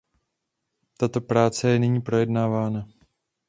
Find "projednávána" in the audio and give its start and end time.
2.01-2.87